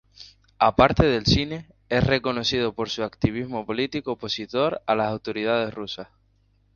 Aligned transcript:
Aparte 0.57 1.05
del 1.05 1.27
cine, 1.27 1.67
es 1.87 2.03
reconocido 2.03 2.73
por 2.73 2.89
su 2.89 3.03
activismo 3.03 3.67
político 3.67 4.13
opositor 4.13 4.81
a 4.87 4.95
las 4.95 5.09
autoridades 5.11 5.71
rusas. 5.75 6.07